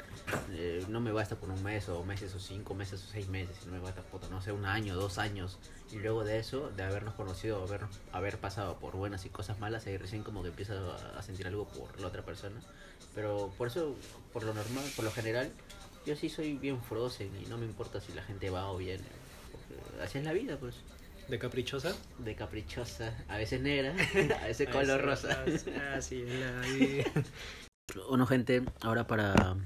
[0.52, 3.56] eh, no me basta por un mes o meses o cinco meses o seis meses,
[3.60, 5.58] sino me basta puta, no sé, un año, dos años.
[5.90, 7.80] Y luego de eso, de habernos conocido, haber,
[8.12, 11.46] haber pasado por buenas y cosas malas, ahí recién como que empiezas a, a sentir
[11.48, 12.60] algo por la otra persona.
[13.14, 13.96] Pero por eso,
[14.32, 15.50] por lo normal, por lo general,
[16.06, 19.04] yo sí soy bien frozen y no me importa si la gente va o viene.
[20.02, 20.76] Así es la vida, pues.
[21.32, 21.94] ¿De caprichosa?
[22.18, 23.94] De caprichosa, a veces negra,
[24.42, 25.42] a veces color rosa.
[25.80, 27.04] Ah, sí, es la vida.
[28.10, 29.56] Bueno, gente, ahora para,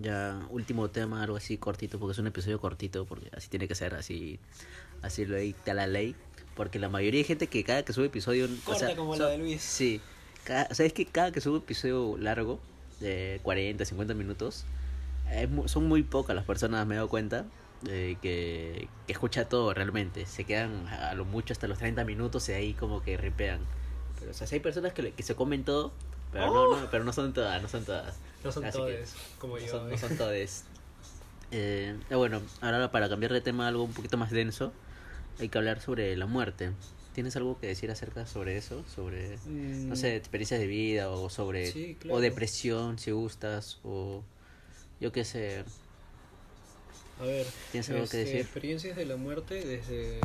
[0.00, 3.74] ya último tema, algo así cortito, porque es un episodio cortito, porque así tiene que
[3.74, 4.38] ser, así,
[5.02, 6.14] así lo dicta la ley.
[6.54, 8.44] Porque la mayoría de gente que cada que sube episodio...
[8.44, 9.62] o Corta sea, como la de Luis.
[9.62, 10.00] Sí,
[10.44, 12.60] cada, o sea, es que cada que sube episodio largo,
[13.00, 14.64] de 40, 50 minutos,
[15.28, 17.46] es son muy pocas las personas, me he dado cuenta,
[17.88, 20.26] eh, que, que escucha todo realmente.
[20.26, 23.60] Se quedan a lo mucho hasta los 30 minutos y ahí como que ripean.
[24.18, 25.92] Pero, o sea, sí hay personas que, que se comen todo,
[26.32, 28.16] pero, no, no, pero no son todas, no son todas.
[28.42, 29.04] No son Así todos que
[29.38, 29.70] como no yo.
[29.70, 29.90] son, eh.
[29.92, 30.64] no son todes.
[31.50, 34.72] Eh, eh, bueno, ahora para cambiar de tema a algo un poquito más denso,
[35.38, 36.72] hay que hablar sobre la muerte.
[37.14, 38.82] ¿Tienes algo que decir acerca sobre eso?
[38.92, 41.70] Sobre, Mm, no sé, experiencias de vida o sobre...
[41.70, 42.16] Sí, claro.
[42.16, 44.24] O depresión, si gustas, o
[45.00, 45.64] yo qué sé.
[47.20, 48.36] A ver, ¿Tienes algo que este, decir?
[48.40, 50.20] Experiencias de la muerte desde.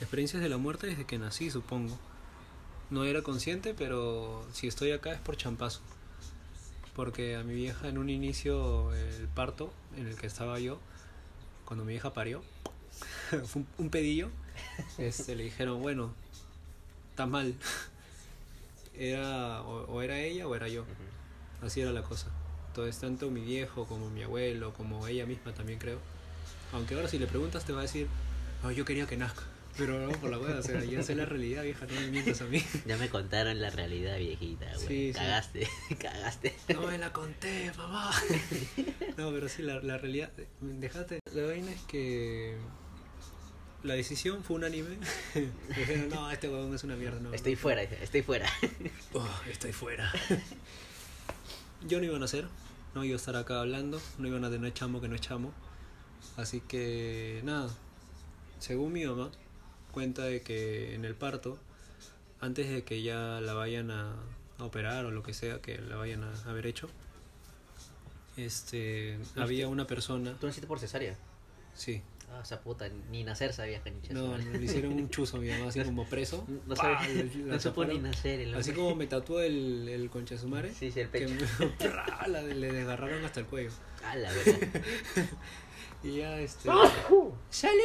[0.00, 1.98] Experiencias de la muerte desde que nací, supongo.
[2.90, 5.80] No era consciente, pero si estoy acá es por champazo.
[6.94, 10.78] Porque a mi vieja en un inicio, el parto en el que estaba yo,
[11.64, 12.42] cuando mi vieja parió,
[13.30, 14.30] fue un, un pedillo,
[14.98, 16.14] este, le dijeron, bueno,
[17.10, 17.54] está mal.
[18.98, 20.84] Era, o, o era ella o era yo.
[21.62, 22.26] Así era la cosa.
[22.66, 25.98] Entonces, tanto mi viejo como mi abuelo, como ella misma también creo.
[26.72, 28.06] Aunque ahora si le preguntas te va a decir,
[28.62, 29.42] "Ay, yo quería que nazca.
[29.76, 32.40] Pero no, por la hueá, o sea, ya sé la realidad, vieja, no me mientas
[32.42, 32.62] a mí.
[32.86, 34.86] Ya me contaron la realidad, viejita, güey.
[34.86, 35.18] Sí, sí.
[35.18, 35.68] cagaste,
[36.00, 36.54] cagaste.
[36.74, 38.10] No me la conté, mamá.
[39.16, 40.30] No, pero sí, la, la realidad,
[40.60, 41.20] déjate.
[41.32, 42.56] La vaina es que
[43.84, 44.96] la decisión fue unánime.
[45.76, 47.20] Dijeron, no, este huevón es una mierda.
[47.20, 47.58] No, Estoy no".
[47.60, 48.48] fuera, estoy fuera.
[49.14, 50.12] Oh, estoy fuera.
[51.86, 52.46] Yo no iba a nacer,
[52.94, 55.52] no iba a estar acá hablando, no iban a tener chamo que no es chamo.
[56.36, 57.68] Así que nada,
[58.58, 59.30] según mi mamá,
[59.92, 61.58] cuenta de que en el parto,
[62.40, 64.14] antes de que ya la vayan a,
[64.58, 66.88] a operar o lo que sea que la vayan a haber hecho,
[68.36, 71.16] este, había una persona, ¿Tú naciste por cesárea?
[71.74, 72.02] sí,
[72.32, 74.14] Ah, o sea, puta, ni nacer sabías, canicha.
[74.14, 76.46] no, no, le hicieron un chuzo a mi mamá, así como preso.
[76.64, 77.00] No, sabía,
[77.44, 80.36] no supo ni nacer el Así como me tatuó el, el concha.
[80.38, 81.34] Sí, sí, el que pecho.
[82.28, 83.70] la- le desgarraron hasta el cuello.
[84.04, 84.58] Ah, la verdad.
[86.02, 86.64] Y ya este.
[86.64, 87.32] ¡Salud!
[87.50, 87.78] ¡Salud!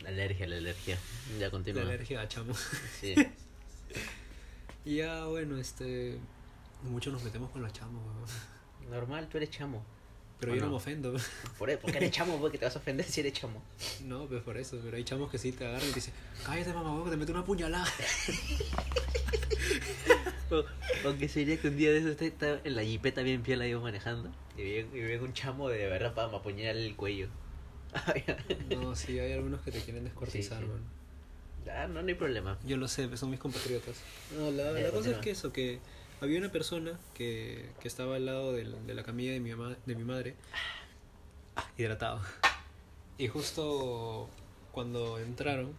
[0.00, 0.98] La alergia, la alergia.
[1.38, 1.82] Ya La continúa.
[1.82, 2.54] alergia a chamo.
[3.00, 3.14] Sí.
[4.86, 6.18] Y ya bueno, este.
[6.82, 8.90] Muchos nos metemos con los chamos, weón.
[8.90, 9.82] Normal, tú eres chamo.
[10.38, 10.72] Pero ¿O yo no no?
[10.72, 11.14] me ofendo.
[11.58, 13.62] Por eso, porque eres chamo, porque te vas a ofender si eres chamo.
[14.04, 14.78] No, pues por eso.
[14.84, 16.12] Pero hay chamos que sí te agarran y te dicen,
[16.44, 17.86] cállate mamá, weón, que te meto una puñalada.
[20.50, 20.62] O,
[21.08, 23.80] o que sería que un día de eso está en la jipeta bien piola iba
[23.80, 27.28] manejando y viene, un chamo de verdad para apuñalarle el cuello.
[28.70, 30.70] No, sí, hay algunos que te quieren descortizar, Sí, sí.
[30.70, 31.76] weón.
[31.76, 32.58] ah, no, no hay problema.
[32.64, 33.96] Yo lo sé, son mis compatriotas.
[34.36, 35.16] No, la, la cosa continúa.
[35.18, 35.78] es que eso, que
[36.20, 39.76] había una persona que, que estaba al lado del- de la camilla de mi, mamá,
[39.86, 40.34] de mi madre,
[41.56, 42.20] ah, hidratado.
[43.18, 44.28] Y justo
[44.72, 45.72] cuando entraron,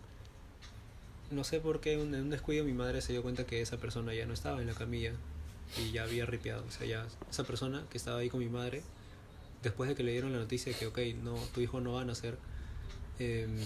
[1.32, 4.14] no sé por qué, en un descuido mi madre se dio cuenta que esa persona
[4.14, 5.12] ya no estaba en la camilla
[5.78, 6.64] y ya había ripiado.
[6.68, 8.82] O sea, ya esa persona que estaba ahí con mi madre,
[9.64, 12.02] después de que le dieron la noticia de que, ok, no, tu hijo no va
[12.02, 12.38] a nacer,
[13.20, 13.58] em,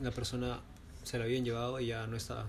[0.00, 0.60] la persona
[1.02, 2.46] se la habían llevado y ya no estaba.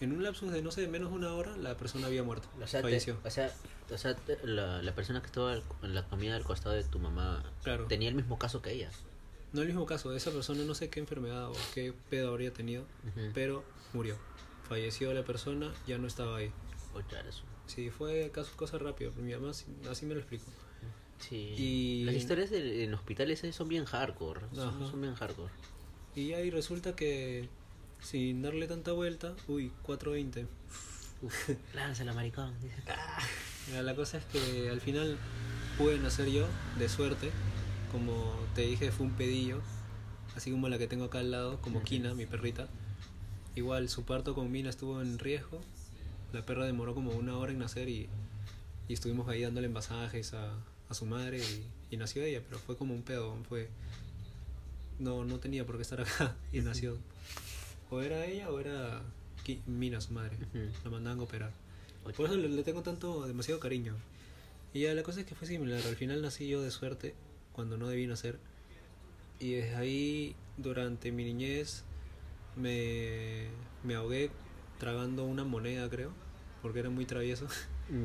[0.00, 2.48] En un lapsus de, no sé, menos de una hora, la persona había muerto.
[2.60, 3.18] O sea, te- falleció.
[3.24, 3.50] o sea,
[3.90, 6.98] o sea te- la, la persona que estaba en la comida al costado de tu
[6.98, 7.86] mamá Claro.
[7.86, 8.90] tenía el mismo caso que ella.
[9.52, 12.82] No el mismo caso, esa persona no sé qué enfermedad o qué pedo habría tenido,
[13.06, 13.30] Ujú.
[13.34, 14.16] pero murió.
[14.68, 16.50] Falleció la persona, ya no estaba ahí.
[16.92, 17.46] Otra razón.
[17.66, 20.44] Sí, fue caso, cosa rápida, mi mamá así, así me lo explicó.
[21.18, 21.54] Sí.
[21.56, 24.42] Y- Las historias de- en hospitales son bien hardcore.
[24.54, 25.52] Son, bien hardcore.
[26.14, 27.48] Y ahí resulta que,
[28.00, 30.46] sin darle tanta vuelta, uy, 420.
[31.74, 32.52] Lánzala, maricón.
[33.82, 35.16] La cosa es que al final
[35.78, 36.46] pude nacer yo,
[36.78, 37.30] de suerte.
[37.90, 39.62] Como te dije, fue un pedillo.
[40.36, 41.82] Así como la que tengo acá al lado, como.
[41.82, 42.68] Kina, mi perrita.
[43.54, 45.60] Igual su parto con Mina estuvo en riesgo.
[46.34, 48.08] La perra demoró como una hora en nacer y,
[48.88, 50.52] y estuvimos ahí dándole masajes a,
[50.88, 53.36] a su madre y, y nació ella, pero fue como un pedo.
[53.48, 53.68] Fue,
[54.98, 56.96] no, no tenía por qué estar acá y nació.
[57.90, 59.02] O era ella o era
[59.66, 60.36] Mina, su madre.
[60.84, 61.52] La mandaban a operar.
[62.02, 63.94] Por eso le, le tengo tanto, demasiado cariño.
[64.72, 65.80] Y ya la cosa es que fue similar.
[65.86, 67.14] Al final nací yo de suerte
[67.52, 68.38] cuando no debí nacer.
[69.38, 71.84] Y desde ahí, durante mi niñez,
[72.56, 73.48] me,
[73.82, 74.30] me ahogué
[74.78, 76.12] tragando una moneda, creo.
[76.64, 77.46] Porque era muy travieso.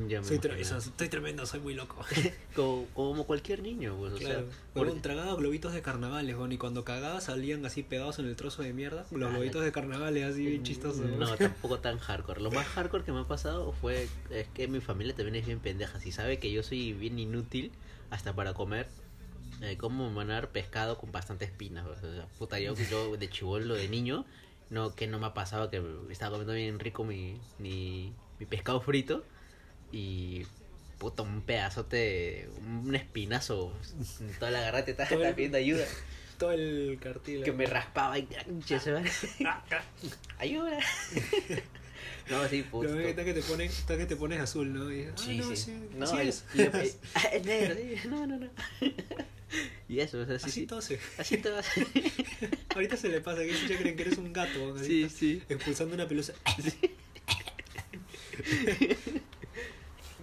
[0.06, 0.60] Ya me Soy tra- imagino.
[0.76, 1.96] o sea, estoy tremendo, soy muy loco.
[2.54, 4.40] como, como cualquier niño, pues, o Claro.
[4.50, 8.62] sea, por- tragaba globitos de carnavales, y cuando cagaba salían así pegados en el trozo
[8.62, 9.06] de mierda.
[9.10, 11.00] Los Ah, globitos de carnavales así bien chistosos.
[11.06, 11.18] weón.
[11.20, 12.42] No, tampoco tan hardcore.
[12.42, 15.60] Lo más hardcore que me ha pasado fue es que mi familia también es bien
[15.60, 15.98] pendeja.
[15.98, 17.72] Si sabe que yo soy bien inútil
[18.10, 18.88] hasta para comer,
[19.62, 21.86] eh, como manar pescado con bastante espinas.
[21.86, 24.26] O sea, puta, yo, yo de chivolo, de niño,
[24.68, 28.80] no que no me ha pasado que estaba comiendo bien rico mi, mi, mi pescado
[28.80, 29.24] frito
[29.92, 30.42] y
[30.98, 32.48] puta, un pedazote,
[32.84, 33.72] un espinazo
[34.20, 34.94] en toda la garra te
[35.28, 35.84] el- pidiendo ayuda.
[36.38, 37.44] Todo el cartílago.
[37.44, 39.10] Que me raspaba y "Conche su madre".
[40.38, 40.78] ayuda.
[42.30, 42.88] no, sí, puto.
[42.88, 44.90] Lo que que te ponen, que te pones azul, ¿no?
[44.92, 45.56] Y, ah, Sí, no, sí.
[45.56, 46.44] sí, No, es.
[47.14, 48.08] ah, es negro, sí.
[48.08, 48.48] No, no, no.
[49.88, 50.66] y eso, o sea, sí, Así sí.
[50.66, 50.98] tose.
[51.18, 51.60] Así todo.
[52.74, 55.42] Ahorita se le pasa que ya creen que eres un gato, sí, sí.
[55.48, 56.32] expulsando una pelusa.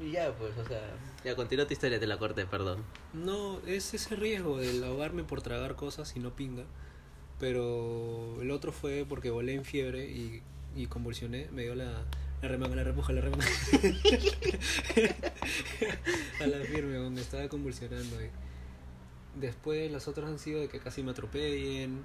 [0.02, 0.82] Y ya, pues, o sea.
[1.24, 2.84] Ya, continúa tu historia, te la corté, perdón.
[3.14, 6.64] No, es ese riesgo del ahogarme por tragar cosas y no pinga.
[7.40, 10.42] Pero el otro fue porque volé en fiebre y,
[10.76, 11.50] y convulsioné.
[11.52, 12.04] Me dio la,
[12.42, 13.46] la remanga, la repuja, la remanga.
[16.42, 18.22] a la firme, donde estaba convulsionando.
[18.22, 18.30] Y
[19.40, 22.04] después los otros han sido de que casi me atropellen.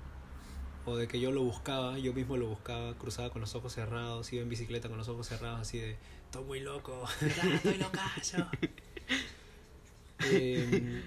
[0.84, 4.32] O de que yo lo buscaba, yo mismo lo buscaba, cruzaba con los ojos cerrados,
[4.32, 7.04] iba en bicicleta con los ojos cerrados, así de, estoy muy loco,
[7.54, 8.46] estoy locazo.
[10.24, 11.02] Eh,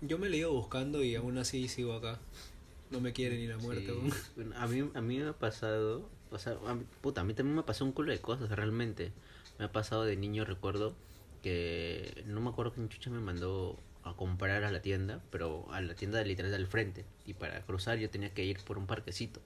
[0.00, 2.18] yo me le he ido buscando y aún así sigo acá.
[2.90, 3.92] No me quiere ni la muerte.
[4.36, 4.42] Sí.
[4.56, 7.56] A mí, a mí me ha pasado, o sea, a mí- puta, a mí también
[7.56, 9.12] me pasó un culo de cosas, realmente.
[9.58, 10.94] Me ha pasado de niño, recuerdo
[11.42, 15.80] que no me acuerdo quién chucha me mandó a comprar a la tienda, pero a
[15.80, 17.04] la tienda literal del frente.
[17.26, 19.40] Y para cruzar yo tenía que ir por un parquecito.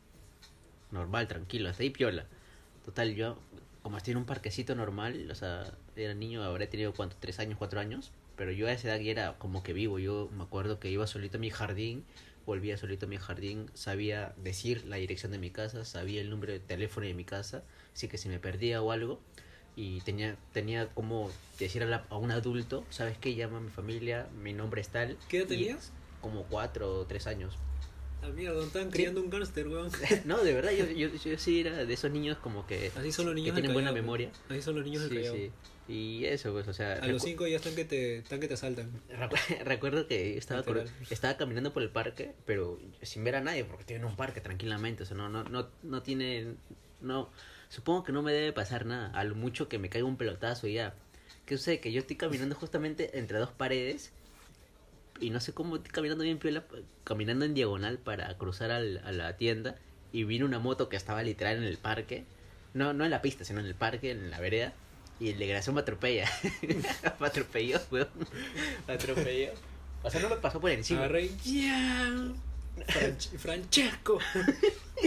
[0.90, 2.26] Normal, tranquilo, hasta ahí piola.
[2.84, 3.38] Total, yo,
[3.82, 7.58] como estoy en un parquecito normal, o sea, era niño, habré tenido cuánto, tres años,
[7.58, 9.98] cuatro años, pero yo a esa edad ya era como que vivo.
[9.98, 12.04] Yo me acuerdo que iba solito a mi jardín,
[12.46, 16.52] volvía solito a mi jardín, sabía decir la dirección de mi casa, sabía el número
[16.52, 17.62] de teléfono de mi casa,
[17.94, 19.20] así que si me perdía o algo,
[19.76, 23.34] y tenía, tenía como decir a, la- a un adulto, ¿sabes qué?
[23.34, 25.16] Llama a mi familia, mi nombre es tal.
[25.28, 25.92] ¿Qué edad tenías?
[26.20, 27.56] Como cuatro o tres años.
[28.22, 29.90] La mierda, estaban criando un gángster, weón.
[30.26, 33.26] No, de verdad, yo, yo, yo sí era de esos niños como que, Así son
[33.26, 34.30] los que niños del tienen buena memoria.
[34.48, 35.52] Así son los niños del Sí, sí.
[35.88, 36.92] Y eso, pues, o sea...
[37.02, 38.92] A los cinco ya están que te, están que te asaltan.
[39.08, 40.88] recu- Recuerdo que estaba, Literal.
[41.08, 44.40] estaba caminando por el parque, pero sin ver a nadie, porque estoy en un parque
[44.40, 46.54] tranquilamente, o sea, no, no, no, no tiene,
[47.00, 47.32] no,
[47.70, 50.66] supongo que no me debe pasar nada, a lo mucho que me caiga un pelotazo
[50.66, 50.92] y ya.
[51.46, 54.12] Que sé que yo estoy caminando justamente entre dos paredes
[55.20, 56.64] y no sé cómo estoy caminando bien piola,
[57.04, 59.76] caminando en diagonal para cruzar al- a la tienda
[60.12, 62.24] y vino una moto que estaba literal en el parque,
[62.74, 64.72] no, no en la pista, sino en el parque, en la vereda.
[65.20, 66.28] Y el de gracia me atropella.
[67.20, 68.08] me atropelló, weón.
[68.88, 69.50] Me atropelló.
[70.02, 71.00] O sea, no me pasó por encima.
[71.00, 72.08] Agarré ¡Ya!
[72.86, 74.18] Franch- Francesco.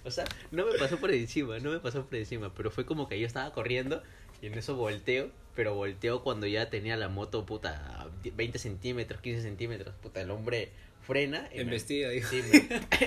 [0.04, 2.52] O sea, no me pasó por encima, no me pasó por encima.
[2.54, 4.02] Pero fue como que yo estaba corriendo
[4.42, 5.30] y en eso volteo.
[5.54, 9.94] Pero volteo cuando ya tenía la moto, puta, a 20 centímetros, 15 centímetros.
[10.02, 10.70] Puta, el hombre
[11.06, 11.48] frena.
[11.52, 12.28] y me- Embestida, dijo.
[12.30, 12.42] Sí,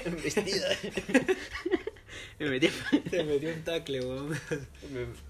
[0.06, 0.68] embestida.
[2.40, 2.70] me metí...
[3.10, 4.38] Te metió un tacle, weón.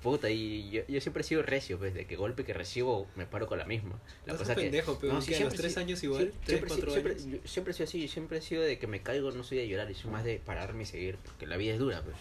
[0.02, 3.26] Puta, y yo, yo siempre he sido recio, pues, de que golpe que recibo me
[3.26, 4.00] paro con la misma.
[4.26, 4.62] La No cosa que...
[4.63, 7.13] pendejo, pero sí, que a los siempre tres años igual, sí, tres, siempre, cuatro siempre,
[7.13, 7.26] años.
[7.26, 9.67] yo siempre he sido así, siempre he sido de que me caigo, no soy de
[9.67, 12.15] llorar, y soy más de pararme y seguir, porque la vida es dura, pues.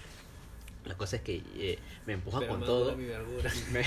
[0.85, 2.96] La cosa es que eh, me empuja Pero con todo.
[2.96, 3.05] mi.
[3.72, 3.85] Me...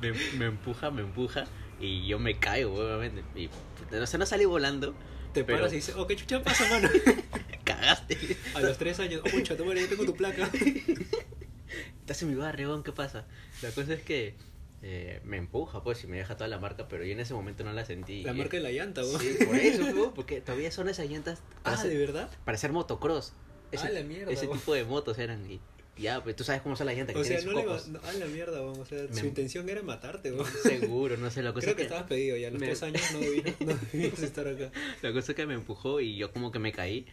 [0.00, 1.44] me, me empuja, me empuja
[1.80, 3.22] y yo me caigo, obviamente.
[3.40, 3.48] Y,
[3.96, 4.94] o sea, no salí volando,
[5.32, 6.88] Te Pero- paras y dices, oh, qué chucha pasa, mano.
[7.84, 8.36] cagaste.
[8.54, 10.50] A los tres años, oh, pucha, toma, yo tengo tu placa.
[12.00, 13.26] Estás en mi barrio, weón, ¿qué pasa?
[13.62, 14.34] La cosa es que
[14.82, 17.64] eh, me empuja, pues, y me deja toda la marca, pero yo en ese momento
[17.64, 18.22] no la sentí.
[18.22, 19.20] La marca de la llanta, weón.
[19.20, 22.30] Sí, por eso, weón, porque todavía son esas llantas Ah, hacer, ¿de verdad?
[22.44, 23.32] para hacer motocross.
[23.72, 24.58] Ese, Ah, la mierda, ese weón.
[24.58, 25.50] tipo de motos eran.
[25.50, 25.60] Y
[25.96, 27.88] ya, pues tú sabes cómo son las llantas que O sea, no le cocos.
[27.88, 28.78] no, a la mierda, weón.
[28.80, 30.46] O sea, Me- su intención era matarte, weón.
[30.62, 32.48] Seguro, no sé, la cosa Creo es que estabas pedido ya.
[32.48, 34.70] A los me- tres años no debías, no debías estar acá.
[35.02, 37.06] La cosa es que me empujó y yo como que me caí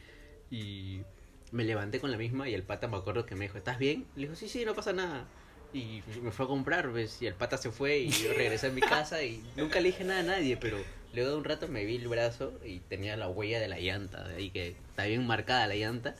[0.51, 1.01] y
[1.51, 4.05] me levanté con la misma y el pata me acuerdo que me dijo, ¿estás bien?
[4.15, 5.25] Le dijo, sí, sí, no pasa nada.
[5.73, 7.21] Y me fue a comprar, ¿ves?
[7.21, 10.03] Y el pata se fue y yo regresé a mi casa y nunca le dije
[10.03, 10.77] nada a nadie, pero
[11.13, 14.25] luego de un rato me vi el brazo y tenía la huella de la llanta,
[14.27, 16.15] ahí que está bien marcada la llanta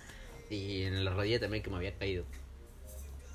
[0.49, 2.25] y en la rodilla también que me había caído.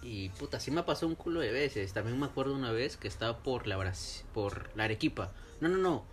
[0.03, 1.93] Y puta, sí me pasó un culo de veces.
[1.93, 3.93] También me acuerdo una vez que estaba por la
[4.33, 5.33] por la Arequipa.
[5.61, 6.05] No, no, no.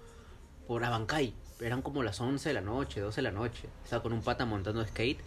[0.67, 1.35] Por Abancay.
[1.61, 3.67] Eran como las 11 de la noche, 12 de la noche.
[3.83, 5.19] Estaba con un pata montando skate.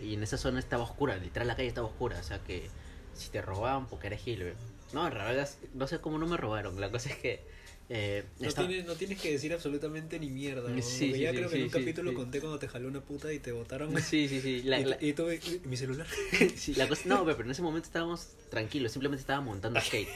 [0.00, 1.16] Y en esa zona estaba oscura.
[1.16, 2.18] Literal la calle estaba oscura.
[2.18, 2.68] O sea que
[3.14, 4.52] si te robaban porque eres gil.
[4.92, 6.80] No, en realidad, no sé cómo no me robaron.
[6.80, 7.58] La cosa es que.
[7.90, 10.68] Eh, No, estaba- tienes, no tienes que decir absolutamente ni mierda.
[10.68, 10.82] ¿no?
[10.82, 13.38] Sí, ya sí, creo que en un capítulo conté cuando te jaló una puta y
[13.38, 13.90] te botaron.
[14.02, 14.62] Sí, sí, sí.
[14.62, 16.06] La, y, la- y y- mi celular.
[16.56, 20.08] sí, la cosa, no, pero en ese momento estábamos tranquilos, simplemente estábamos montando skate.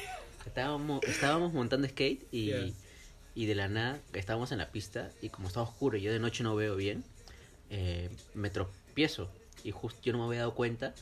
[0.46, 2.74] Estábamos, estábamos montando skate y.
[3.34, 6.18] y de la nada estábamos en la pista y como estaba oscuro y yo de
[6.18, 7.04] noche no veo bien,
[7.70, 9.28] eh, me tropiezo.
[9.64, 10.94] Y justo yo no me había dado cuenta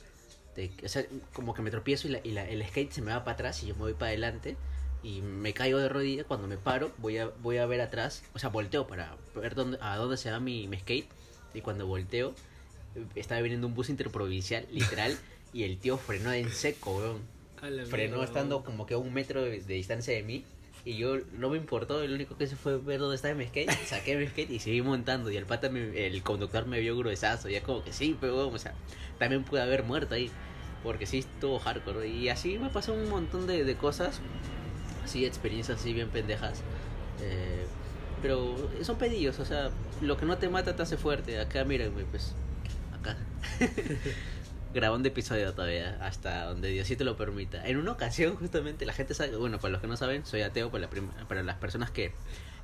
[0.57, 3.13] de o sea, como que me tropiezo y, la- y la- el skate se me
[3.13, 4.57] va para atrás y yo me voy para adelante
[5.03, 6.27] y me caigo de rodillas.
[6.27, 9.79] Cuando me paro voy a voy a ver atrás o sea volteo para ver dónde
[9.81, 11.09] a dónde se va mi, mi skate.
[11.55, 12.35] Y cuando volteo
[13.15, 15.17] estaba viniendo un bus interprovincial literal
[15.53, 17.21] y el tío frenó en seco weón.
[17.87, 20.45] Frenó mierda, estando como que a un metro de, de distancia de mí
[20.85, 23.71] y yo no me importó, lo único que hice fue ver dónde estaba mi skate,
[23.87, 27.49] saqué mi skate y seguí montando y el pata, me- el conductor me vio gruesazo
[27.49, 28.75] y es como que sí, pero o sea,
[29.19, 30.31] también pude haber muerto ahí,
[30.83, 34.21] porque sí estuvo hardcore y así me pasó un montón de, de cosas,
[35.05, 36.61] así experiencias así bien pendejas,
[37.23, 37.67] eh,
[38.23, 39.71] pero son pedillos, o sea,
[40.03, 42.35] lo que no te mata te hace fuerte, acá mírenme pues,
[42.99, 43.17] acá.
[44.73, 47.67] grabando episodio todavía, hasta donde Diosito lo permita.
[47.67, 50.71] En una ocasión, justamente, la gente sabe, bueno, para los que no saben, soy ateo,
[50.71, 52.13] para, la prim- para las personas que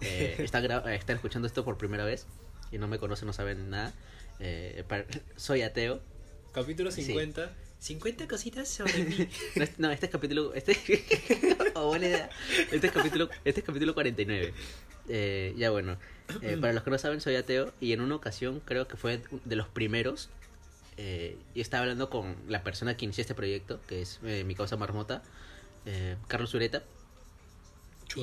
[0.00, 2.26] eh, están, están escuchando esto por primera vez
[2.70, 3.92] y no me conocen, no saben nada,
[4.40, 6.00] eh, para- soy ateo.
[6.52, 7.02] Capítulo Sí.
[7.02, 7.50] 50.
[7.78, 9.28] 50 cositas sobre mí.
[9.56, 10.76] No, este, no, este es capítulo, este,
[11.74, 12.30] oh, buena idea.
[12.72, 14.54] Este es capítulo, este es capítulo 49.
[15.08, 15.98] Eh, ya bueno,
[16.42, 19.20] eh, para los que no saben, soy ateo y en una ocasión, creo que fue
[19.44, 20.30] de los primeros,
[20.96, 24.54] eh, y estaba hablando con la persona que inició este proyecto, que es eh, mi
[24.54, 25.22] causa marmota,
[25.84, 26.82] eh, Carlos Ureta.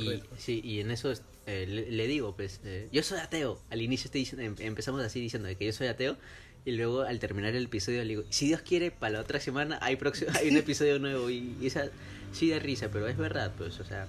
[0.01, 1.11] Y, sí, y en eso
[1.45, 3.59] eh, le, le digo, pues, eh, yo soy ateo.
[3.69, 6.17] Al inicio estoy diciendo, em- empezamos así diciendo de que yo soy ateo.
[6.65, 9.77] Y luego al terminar el episodio le digo, si Dios quiere, para la otra semana
[9.81, 11.29] hay, próximo, hay un episodio nuevo.
[11.29, 11.89] Y, y esa
[12.31, 14.07] sí da risa, pero es verdad, pues, o sea,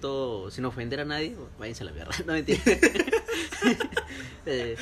[0.00, 2.12] todo, sin ofender a nadie, váyanse a la mierda.
[2.26, 2.60] No mentira.
[4.46, 4.76] Eh,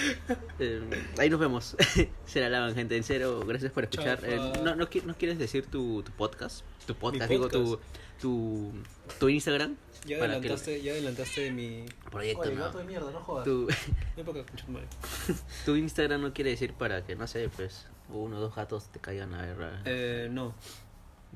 [0.58, 0.82] eh,
[1.18, 1.76] ahí nos vemos.
[2.26, 2.96] Se la lavan, gente.
[2.96, 4.20] En serio, gracias por escuchar.
[4.24, 6.64] Eh, no, no, qui- ¿no quieres decir tu, tu podcast?
[6.86, 7.78] Tu podcast, digo, tu,
[8.20, 8.72] tu,
[9.18, 9.76] tu Instagram.
[10.06, 11.84] Ya que- adelantaste, ya adelantaste de mi.
[12.10, 12.64] Proyecto, Oye, no.
[12.64, 13.44] gato de mierda, no jodas.
[15.64, 18.98] Tu, Instagram no quiere decir para que, no sé, pues, uno o dos gatos te
[18.98, 19.56] caigan a ver.
[19.84, 20.54] Eh, no.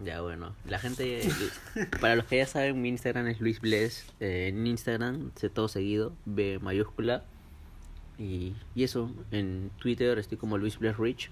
[0.02, 1.20] Ya bueno, la gente,
[2.00, 4.06] para los que ya saben, mi Instagram es Luis Bless.
[4.18, 7.22] eh, en Instagram, sé todo seguido, B mayúscula.
[8.18, 11.30] Y, y eso, en Twitter estoy como Luis Bless Rich.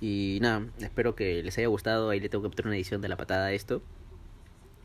[0.00, 2.10] Y nada, espero que les haya gustado.
[2.10, 3.82] Ahí le tengo que meter una edición de la patada a esto.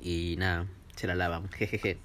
[0.02, 1.98] Y nada, se la lavan, jejeje.